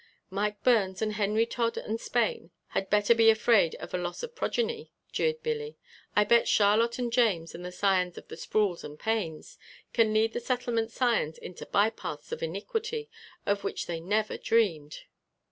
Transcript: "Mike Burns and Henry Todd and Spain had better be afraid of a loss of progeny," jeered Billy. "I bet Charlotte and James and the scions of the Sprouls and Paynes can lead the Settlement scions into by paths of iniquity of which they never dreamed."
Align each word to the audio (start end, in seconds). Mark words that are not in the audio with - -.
"Mike 0.31 0.63
Burns 0.63 0.99
and 1.03 1.13
Henry 1.13 1.45
Todd 1.45 1.77
and 1.77 2.01
Spain 2.01 2.49
had 2.69 2.89
better 2.89 3.13
be 3.13 3.29
afraid 3.29 3.75
of 3.75 3.93
a 3.93 3.99
loss 3.99 4.23
of 4.23 4.33
progeny," 4.33 4.91
jeered 5.11 5.43
Billy. 5.43 5.77
"I 6.15 6.23
bet 6.23 6.47
Charlotte 6.47 6.97
and 6.97 7.13
James 7.13 7.53
and 7.53 7.63
the 7.63 7.71
scions 7.71 8.17
of 8.17 8.27
the 8.27 8.35
Sprouls 8.35 8.83
and 8.83 8.97
Paynes 8.99 9.59
can 9.93 10.11
lead 10.11 10.33
the 10.33 10.39
Settlement 10.39 10.89
scions 10.91 11.37
into 11.37 11.67
by 11.67 11.91
paths 11.91 12.31
of 12.31 12.41
iniquity 12.41 13.11
of 13.45 13.63
which 13.63 13.85
they 13.85 13.99
never 13.99 14.37
dreamed." 14.39 15.01